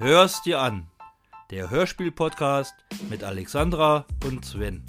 [0.00, 0.86] Hör's dir an.
[1.50, 2.72] Der Hörspiel-Podcast
[3.10, 4.86] mit Alexandra und Sven.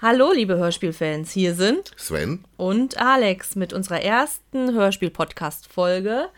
[0.00, 6.30] Hallo, liebe Hörspielfans, hier sind Sven und Alex mit unserer ersten Hörspiel-Podcast-Folge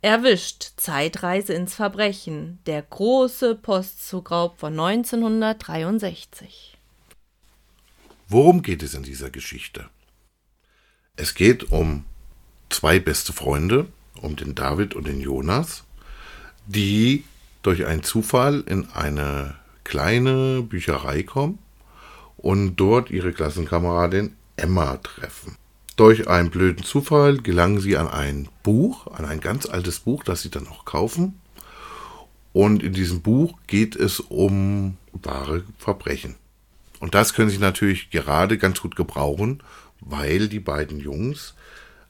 [0.00, 6.78] Erwischt, Zeitreise ins Verbrechen, der große Postzugraub von 1963.
[8.28, 9.90] Worum geht es in dieser Geschichte?
[11.16, 12.04] Es geht um
[12.72, 13.86] zwei beste Freunde,
[14.20, 15.84] um den David und den Jonas,
[16.66, 17.24] die
[17.62, 19.54] durch einen Zufall in eine
[19.84, 21.58] kleine Bücherei kommen
[22.36, 25.56] und dort ihre Klassenkameradin Emma treffen.
[25.96, 30.42] Durch einen blöden Zufall gelangen sie an ein Buch, an ein ganz altes Buch, das
[30.42, 31.38] sie dann auch kaufen.
[32.52, 36.36] Und in diesem Buch geht es um wahre Verbrechen.
[37.00, 39.62] Und das können sie natürlich gerade ganz gut gebrauchen,
[40.00, 41.54] weil die beiden Jungs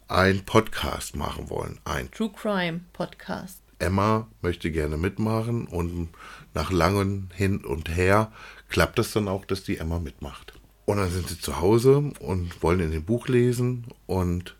[0.09, 1.79] einen Podcast machen wollen.
[1.85, 3.61] Ein True Crime Podcast.
[3.79, 6.11] Emma möchte gerne mitmachen und
[6.55, 8.33] nach langem Hin und Her
[8.69, 10.55] klappt es dann auch, dass die Emma mitmacht.
[10.85, 14.57] Und dann sind sie zu Hause und wollen in dem Buch lesen und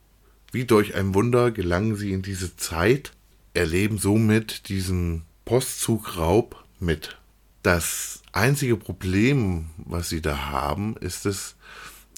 [0.53, 3.13] wie durch ein Wunder gelangen sie in diese Zeit,
[3.55, 7.19] erleben somit diesen Postzugraub mit.
[7.63, 11.57] Das einzige Problem, was sie da haben, ist es,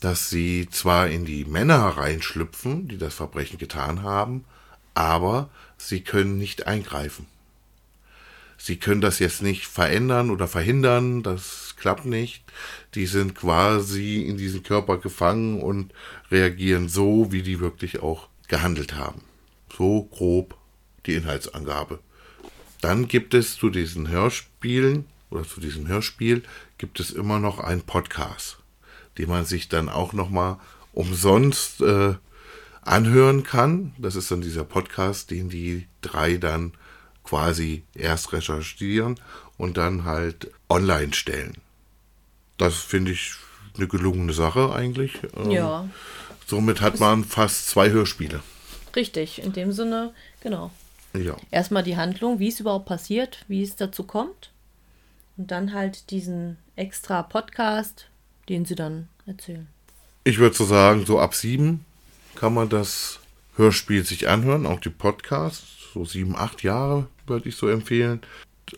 [0.05, 4.45] dass sie zwar in die Männer hereinschlüpfen, die das Verbrechen getan haben,
[4.93, 7.27] aber sie können nicht eingreifen.
[8.59, 12.43] Sie können das jetzt nicht verändern oder verhindern, das klappt nicht.
[12.95, 15.93] Die sind quasi in diesen Körper gefangen und
[16.31, 19.23] reagieren so, wie die wirklich auch gehandelt haben.
[19.77, 20.57] So grob
[21.07, 21.99] die Inhaltsangabe.
[22.81, 26.43] Dann gibt es zu diesen Hörspielen oder zu diesem Hörspiel
[26.77, 28.59] gibt es immer noch einen Podcast,
[29.19, 30.59] den man sich dann auch noch mal
[30.93, 32.15] umsonst äh,
[32.83, 33.95] anhören kann.
[33.99, 36.73] Das ist dann dieser Podcast, den die drei dann
[37.25, 39.19] quasi erst recherchieren
[39.57, 41.55] und dann halt online stellen.
[42.59, 43.33] Das finde ich
[43.77, 45.13] eine gelungene Sache eigentlich.
[45.37, 45.89] Ähm, Ja,
[46.47, 48.41] Somit hat man fast zwei Hörspiele.
[48.95, 49.43] richtig.
[49.43, 50.71] In dem Sinne, genau.
[51.15, 51.37] Ja.
[51.51, 54.51] Erstmal die Handlung, wie es überhaupt passiert, wie es dazu kommt.
[55.37, 58.09] Und dann halt diesen extra Podcast,
[58.49, 59.67] den sie dann erzählen.
[60.25, 61.85] Ich würde so sagen, so ab sieben
[62.35, 63.21] kann man das
[63.57, 65.65] Hörspiel sich anhören, auch die Podcasts.
[65.93, 68.21] So sieben, acht Jahre würde ich so empfehlen.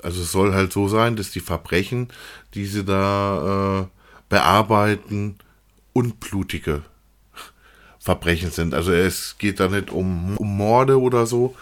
[0.02, 2.08] Also es soll halt so sein, dass die Verbrechen,
[2.54, 3.86] die sie da äh,
[4.28, 5.36] bearbeiten,
[5.92, 6.82] unblutige
[7.98, 8.74] Verbrechen sind.
[8.74, 11.56] Also es geht da nicht um, um Morde oder so,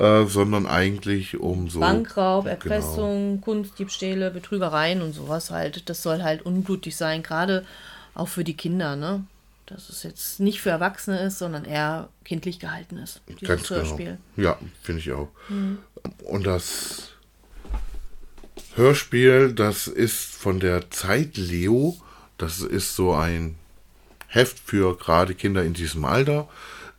[0.00, 2.54] äh, sondern eigentlich um so Bankraub, Genau.
[2.54, 5.90] Erpressung, Kunstdiebstähle, Betrügereien und sowas halt.
[5.90, 7.66] Das soll halt unblutig sein, gerade
[8.14, 9.24] auch für die Kinder, ne?
[9.66, 13.20] Dass es jetzt nicht für Erwachsene ist, sondern eher kindlich gehalten ist.
[13.42, 13.82] Ganz genau.
[13.82, 14.18] Hörspiel.
[14.36, 15.28] Ja, finde ich auch.
[16.24, 17.10] Und das
[18.74, 21.96] Hörspiel, das ist von der Zeit Leo.
[22.38, 23.56] Das ist so ein
[24.28, 26.48] Heft für gerade Kinder in diesem Alter,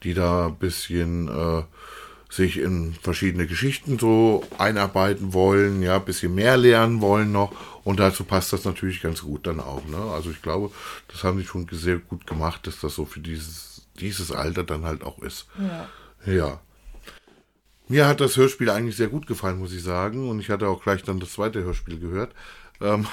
[0.03, 1.63] die da ein bisschen äh,
[2.31, 7.51] sich in verschiedene Geschichten so einarbeiten wollen, ja, ein bisschen mehr lernen wollen noch.
[7.83, 9.85] Und dazu passt das natürlich ganz gut dann auch.
[9.85, 9.97] Ne?
[9.97, 10.71] Also ich glaube,
[11.09, 14.85] das haben die schon sehr gut gemacht, dass das so für dieses, dieses Alter dann
[14.85, 15.47] halt auch ist.
[15.59, 16.33] Ja.
[16.33, 16.61] Ja.
[17.89, 20.29] Mir hat das Hörspiel eigentlich sehr gut gefallen, muss ich sagen.
[20.29, 22.33] Und ich hatte auch gleich dann das zweite Hörspiel gehört.
[22.79, 23.07] Ähm,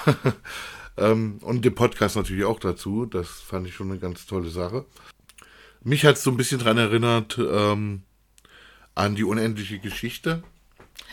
[0.97, 3.05] ähm, und den Podcast natürlich auch dazu.
[3.05, 4.85] Das fand ich schon eine ganz tolle Sache.
[5.83, 8.03] Mich hat es so ein bisschen dran erinnert ähm,
[8.99, 10.43] an die unendliche Geschichte.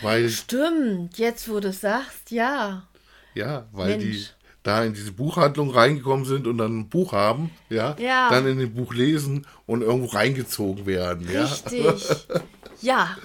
[0.02, 2.88] Weil, Stimmt, jetzt wo du sagst, ja.
[3.34, 4.34] ja, weil die Mensch.
[4.64, 8.30] da in diese Buchhandlung reingekommen sind und dann ein Buch haben, ja, Ja.
[8.30, 11.44] dann in dem Buch lesen und irgendwo reingezogen werden, ja.
[11.46, 12.04] Richtig.
[12.82, 13.16] ja.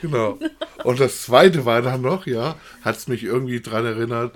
[0.00, 0.38] Genau.
[0.84, 4.34] Und das zweite war dann noch, ja, hat es mich irgendwie dran erinnert,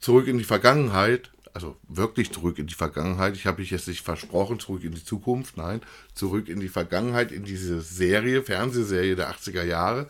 [0.00, 3.34] zurück in die Vergangenheit, also wirklich zurück in die Vergangenheit.
[3.34, 5.80] Ich habe mich jetzt nicht versprochen, zurück in die Zukunft, nein,
[6.14, 10.06] zurück in die Vergangenheit, in diese Serie, Fernsehserie der 80er Jahre,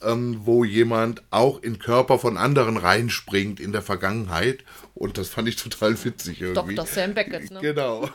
[0.00, 4.64] ähm, wo jemand auch in Körper von anderen reinspringt in der Vergangenheit.
[4.94, 6.76] Und das fand ich total witzig irgendwie.
[6.76, 6.86] Dr.
[6.86, 7.60] Sam Beckett, ne?
[7.60, 8.08] Genau.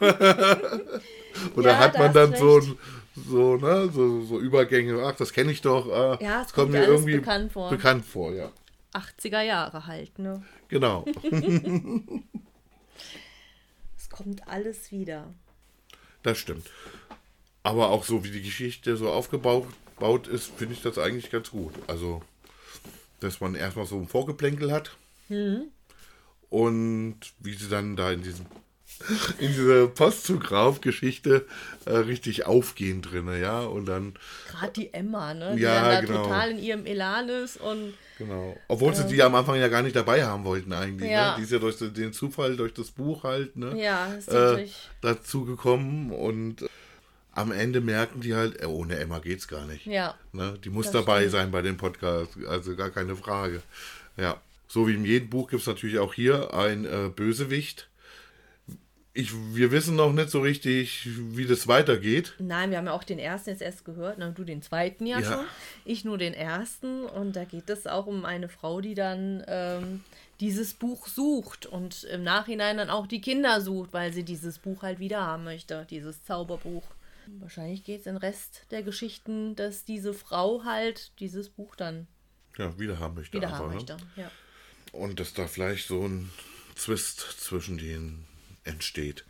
[1.55, 2.75] Und da Ja, hat da man hast dann so, recht.
[3.29, 5.85] so, ne, so, so Übergänge, ach, das kenne ich doch.
[5.87, 7.69] Äh, Ja, es das kommt mir irgendwie bekannt vor.
[7.69, 8.51] Bekannt vor, ja.
[8.93, 10.41] 80er Jahre halt, ne?
[10.67, 11.05] Genau.
[14.19, 15.33] Kommt alles wieder.
[16.23, 16.69] Das stimmt.
[17.63, 19.65] Aber auch so wie die Geschichte so aufgebaut
[19.97, 21.73] baut ist, finde ich das eigentlich ganz gut.
[21.87, 22.21] Also,
[23.21, 24.97] dass man erstmal so ein Vorgeplänkel hat.
[25.29, 25.67] Mhm.
[26.49, 28.45] Und wie sie dann da in diesem
[29.39, 31.45] in dieser Postzugrauf-Geschichte
[31.85, 33.61] äh, richtig aufgehen drin, ja.
[33.61, 34.13] Und dann.
[34.49, 35.55] Gerade die Emma, ne?
[35.55, 36.23] Die Ja, dann da genau.
[36.23, 38.57] total in ihrem Elan ist und Genau.
[38.67, 41.09] Obwohl sie die am Anfang ja gar nicht dabei haben wollten eigentlich.
[41.09, 41.31] Ja.
[41.31, 41.35] Ne?
[41.37, 43.81] Die ist ja durch den Zufall, durch das Buch halt, ne?
[43.81, 44.67] ja, ist äh,
[44.99, 46.67] dazu gekommen und äh,
[47.31, 49.85] am Ende merken die halt, äh, ohne Emma geht's gar nicht.
[49.85, 50.15] Ja.
[50.33, 50.59] Ne?
[50.61, 51.31] Die muss dabei stimmt.
[51.31, 53.61] sein bei dem Podcast, also gar keine Frage.
[54.17, 57.88] Ja, so wie in jedem Buch gibt es natürlich auch hier ein äh, Bösewicht.
[59.19, 62.33] Ich, wir wissen noch nicht so richtig, wie das weitergeht.
[62.39, 65.19] Nein, wir haben ja auch den ersten jetzt erst gehört, na, du den zweiten ja,
[65.19, 65.33] Ja.
[65.33, 65.45] schon,
[65.83, 70.03] ich nur den ersten und da geht es auch um eine Frau, die dann ähm,
[70.39, 74.83] dieses Buch sucht und im Nachhinein dann auch die Kinder sucht, weil sie dieses Buch
[74.83, 76.83] halt wieder haben möchte, dieses Zauberbuch.
[77.39, 82.07] Wahrscheinlich geht es den Rest der Geschichten, dass diese Frau halt dieses Buch dann
[82.57, 83.35] Ja, wieder haben möchte.
[83.37, 83.75] wieder einfach, haben ne?
[83.75, 83.97] möchte.
[84.15, 84.31] Ja.
[84.93, 86.29] Und dass da vielleicht so ein
[86.75, 88.25] Zwist zwischen denen
[88.69, 89.25] entsteht.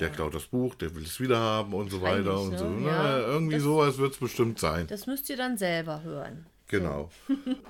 [0.00, 2.68] Der klaut das Buch, der will es wieder haben und so weiter und Wahrscheinlich, so.
[2.70, 2.80] ne?
[2.86, 4.86] Na, Ja, irgendwie das- sowas wird es bestimmt sein.
[4.86, 6.46] Das müsst ihr dann selber hören.
[6.68, 7.10] Genau.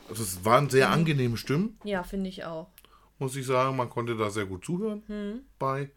[0.08, 2.68] Also es waren sehr angenehme Stimmen, Ja, finde ich auch.
[3.18, 3.76] muss ich sagen.
[3.76, 5.40] Man konnte da sehr gut zuhören Hm.
[5.58, 5.90] bei.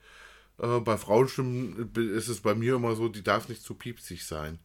[0.60, 4.58] Äh, bei Frauenstimmen ist es bei mir immer so, die darf nicht zu piepsig sein.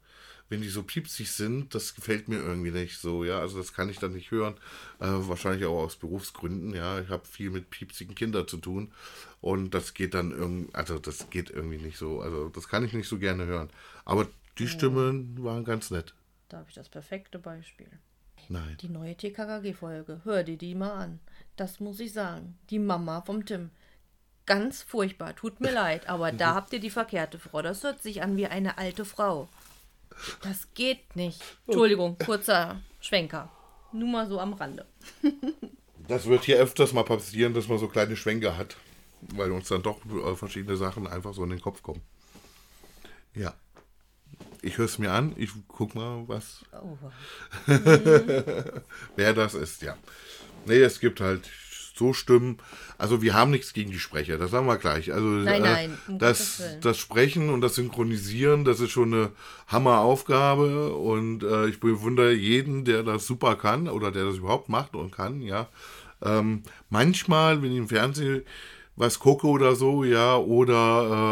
[0.53, 3.39] Wenn die so piepsig sind, das gefällt mir irgendwie nicht so, ja.
[3.39, 4.53] Also das kann ich dann nicht hören.
[5.01, 7.01] Äh, wahrscheinlich auch aus Berufsgründen, ja.
[7.01, 8.93] Ich habe viel mit piepsigen Kindern zu tun.
[9.41, 12.21] Und das geht dann irgendwie, also das geht irgendwie nicht so.
[12.21, 13.71] Also das kann ich nicht so gerne hören.
[14.05, 14.29] Aber
[14.59, 16.13] die Stimmen waren ganz nett.
[16.51, 17.89] Da habe ich das perfekte Beispiel.
[18.51, 18.77] Nein.
[18.83, 20.21] Die neue TKKG-Folge.
[20.25, 21.21] Hör dir die mal an.
[21.57, 22.59] Das muss ich sagen.
[22.69, 23.71] Die Mama vom Tim.
[24.45, 25.35] Ganz furchtbar.
[25.35, 27.63] Tut mir leid, aber da habt ihr die verkehrte Frau.
[27.63, 29.49] Das hört sich an wie eine alte Frau.
[30.43, 31.41] Das geht nicht.
[31.67, 33.51] Entschuldigung, kurzer Schwenker.
[33.93, 34.87] Nur mal so am Rande.
[36.09, 38.77] Das wird hier öfters mal passieren, dass man so kleine Schwenker hat,
[39.35, 42.03] weil uns dann doch äh, verschiedene Sachen einfach so in den Kopf kommen.
[43.35, 43.55] Ja.
[44.63, 46.97] Ich höre es mir an, ich guck mal, was, Oh.
[49.17, 49.97] wer das ist, ja.
[50.67, 51.49] Nee, es gibt halt
[51.97, 52.59] so Stimmen.
[52.99, 55.13] Also wir haben nichts gegen die Sprecher, das sagen wir gleich.
[55.13, 59.33] Also Nein, nein, äh, um das, das Sprechen und das Synchronisieren, das ist schon eine
[59.67, 64.95] Hammeraufgabe und äh, ich bewundere jeden, der das super kann oder der das überhaupt macht
[64.95, 65.69] und kann, ja.
[66.25, 68.43] Ähm, manchmal, wenn ich im Fernsehen
[68.95, 70.77] was gucke oder so, ja, oder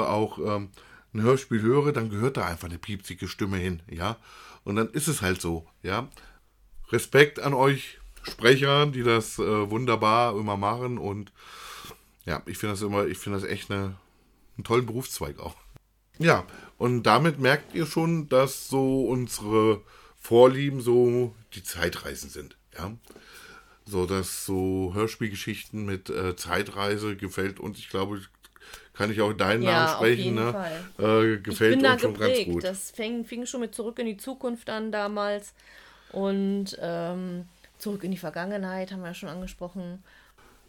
[0.04, 0.70] äh, auch ähm,
[1.14, 4.16] ein Hörspiel höre, dann gehört da einfach eine piepsige Stimme hin, ja.
[4.64, 6.08] Und dann ist es halt so, ja.
[6.90, 11.32] Respekt an euch Sprecher, die das äh, wunderbar immer machen und
[12.26, 13.96] ja, ich finde das immer, ich finde das echt eine,
[14.56, 15.56] einen tollen Berufszweig auch.
[16.18, 16.44] Ja,
[16.76, 19.80] und damit merkt ihr schon, dass so unsere
[20.18, 22.92] Vorlieben so die Zeitreisen sind, ja.
[23.86, 28.20] So, dass so Hörspielgeschichten mit äh, Zeitreise gefällt uns, ich glaube,
[28.92, 30.52] kann ich auch deinen Ja, Namen auf sprechen, jeden ne?
[30.52, 31.34] Fall.
[31.34, 32.50] Äh, gefällt uns schon ganz geprägt.
[32.50, 32.64] gut.
[32.64, 35.54] Das fing, fing schon mit Zurück in die Zukunft an damals.
[36.12, 37.46] Und ähm,
[37.80, 40.02] Zurück in die Vergangenheit haben wir ja schon angesprochen.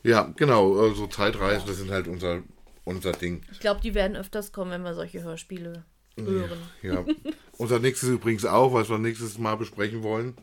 [0.04, 2.42] Ja, genau, so Zeitreisen, das sind halt unser,
[2.86, 3.44] unser Ding.
[3.52, 5.86] Ich glaube, die werden öfters kommen, wenn wir solche Hörspiele
[6.18, 6.58] hören.
[6.82, 7.06] Ja.
[7.58, 10.36] Unser nächstes übrigens auch, was wir nächstes Mal besprechen wollen,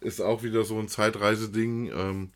[0.00, 1.86] ist auch wieder so ein Zeitreiseding.
[1.92, 2.30] Ähm,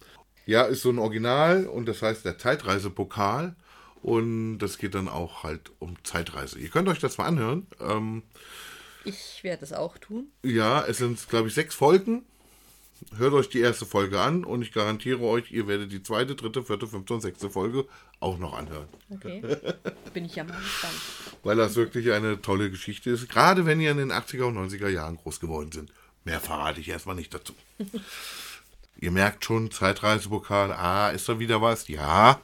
[0.47, 3.57] ja, ist so ein Original und das heißt der Zeitreisepokal.
[4.01, 6.59] Und das geht dann auch halt um Zeitreise.
[6.61, 7.67] Ihr könnt euch das mal anhören.
[7.81, 8.23] Ähm,
[9.05, 10.29] Ich werde es auch tun.
[10.45, 12.25] ja, es sind, glaube ich, sechs Folgen.
[13.17, 16.63] Hört euch die erste Folge an und ich garantiere euch, ihr werdet die zweite, dritte,
[16.63, 17.87] vierte, fünfte und sechste Folge
[18.21, 18.89] auch noch anhören.
[19.11, 19.43] Okay.
[20.15, 20.95] Bin ich ja mal gespannt.
[21.45, 23.29] weil das wirklich eine tolle Geschichte ist.
[23.29, 25.93] Gerade wenn ihr in den 80er und 90er Jahren groß geworden sind.
[26.25, 27.55] Mehr verrate ich erstmal nicht dazu.
[29.01, 31.89] ihr merkt schon, Zeitreisepokal, ah, ist da wieder was?
[31.89, 32.41] Ja,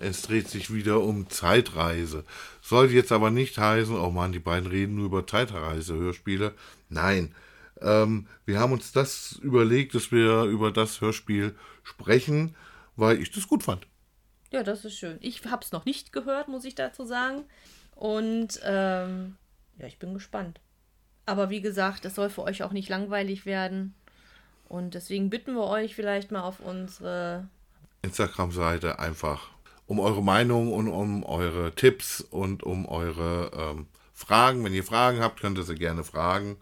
[0.00, 2.24] es dreht sich wieder um Zeitreise.
[2.62, 6.54] Sollte jetzt aber nicht heißen, oh Mann, die beiden reden nur über Zeitreise-Hörspiele.
[6.88, 7.34] Nein,
[7.82, 12.54] ähm, wir haben uns das überlegt, dass wir über das Hörspiel sprechen,
[12.96, 13.86] weil ich das gut fand.
[14.50, 15.18] Ja, das ist schön.
[15.20, 17.44] Ich habe es noch nicht gehört, muss ich dazu sagen.
[17.94, 19.36] Und ähm,
[19.78, 20.60] ja, ich bin gespannt.
[21.26, 23.94] Aber wie gesagt, es soll für euch auch nicht langweilig werden.
[24.68, 27.48] Und deswegen bitten wir euch vielleicht mal auf unsere
[28.02, 29.50] Instagram-Seite einfach
[29.86, 34.64] um eure Meinung und um eure Tipps und um eure ähm, Fragen.
[34.64, 36.58] Wenn ihr Fragen habt, könnt ihr sie gerne fragen.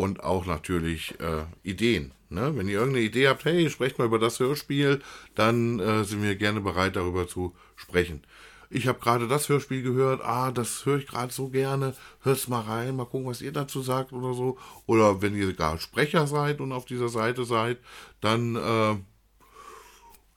[0.00, 2.12] Und auch natürlich äh, Ideen.
[2.30, 2.56] Ne?
[2.56, 5.00] Wenn ihr irgendeine Idee habt, hey, sprecht mal über das Hörspiel,
[5.34, 8.22] dann äh, sind wir gerne bereit, darüber zu sprechen.
[8.70, 12.60] Ich habe gerade das Hörspiel gehört, ah, das höre ich gerade so gerne, hört's mal
[12.60, 14.56] rein, mal gucken, was ihr dazu sagt oder so.
[14.86, 17.78] Oder wenn ihr gar Sprecher seid und auf dieser Seite seid,
[18.20, 18.94] dann äh,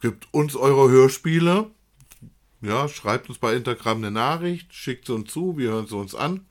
[0.04, 1.72] Gebt uns eure Hörspiele,
[2.60, 6.14] ja, schreibt uns bei Instagram eine Nachricht, schickt sie uns zu, wir hören sie uns
[6.14, 6.46] an.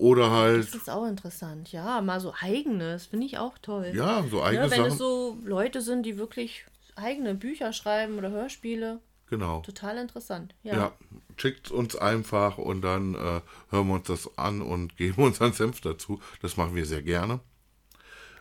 [0.00, 3.92] Oder halt, Das ist auch interessant, ja, mal so eigenes, finde ich auch toll.
[3.94, 4.92] ja, so eigene Ne, wenn Sachen.
[4.92, 6.64] es so Leute sind, die wirklich
[6.96, 9.60] eigene Bücher schreiben oder Hörspiele, genau.
[9.60, 10.54] total interessant.
[10.62, 10.74] Ja.
[10.74, 10.92] Ja,
[11.36, 13.40] schickt uns einfach und dann äh,
[13.70, 16.18] hören wir uns das an und geben uns einen Senf dazu.
[16.40, 17.40] Das machen wir sehr gerne.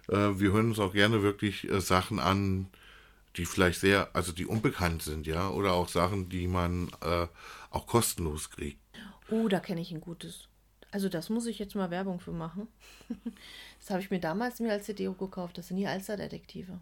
[0.08, 2.68] Äh, wir hören uns auch gerne wirklich äh, Sachen an,
[3.36, 7.28] die vielleicht sehr, also die unbekannt sind, ja, oder auch Sachen, die man äh,
[7.70, 8.80] auch kostenlos kriegt.
[9.30, 10.48] Oh, da kenne ich ein gutes.
[10.92, 12.68] Also das muss ich jetzt mal Werbung für machen.
[13.80, 15.58] Das habe ich mir damals mir als CD gekauft.
[15.58, 16.80] Das sind die Alsterdetektive.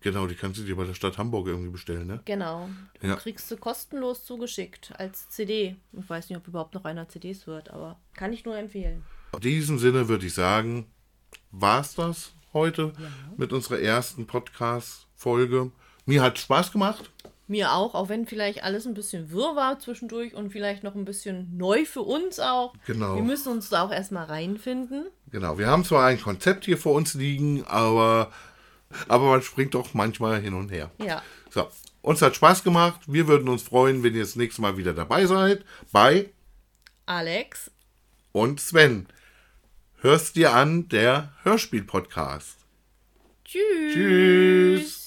[0.00, 2.20] Genau, die kannst du dir bei der Stadt Hamburg irgendwie bestellen, ne?
[2.24, 2.68] Genau.
[3.00, 3.16] Ja.
[3.16, 5.76] Kriegst du kostenlos zugeschickt als CD.
[5.92, 9.04] Ich weiß nicht, ob überhaupt noch einer CDs wird, aber kann ich nur empfehlen.
[9.32, 10.86] In diesem Sinne würde ich sagen,
[11.50, 12.92] war's das heute
[13.36, 15.72] mit unserer ersten Podcast-Folge.
[16.04, 17.10] Mir hat Spaß gemacht.
[17.52, 21.04] Mir auch, auch wenn vielleicht alles ein bisschen wirr war zwischendurch und vielleicht noch ein
[21.04, 22.72] bisschen neu für uns auch.
[22.86, 23.14] Genau.
[23.14, 25.08] Wir müssen uns da auch erstmal reinfinden.
[25.30, 28.32] Genau, wir haben zwar ein Konzept hier vor uns liegen, aber,
[29.06, 30.90] aber man springt doch manchmal hin und her.
[30.96, 31.22] Ja.
[31.50, 31.68] So,
[32.00, 33.02] uns hat Spaß gemacht.
[33.06, 35.62] Wir würden uns freuen, wenn ihr das nächste Mal wieder dabei seid.
[35.92, 36.30] Bei
[37.04, 37.70] Alex,
[38.32, 39.08] und Sven.
[40.00, 42.56] Hörst dir an, der Hörspiel-Podcast.
[43.44, 43.92] tschüss.
[43.92, 45.01] Tschüss.